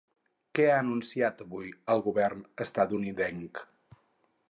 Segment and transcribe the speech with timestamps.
[0.59, 3.67] Què ha anunciat avui el govern estatunidenc?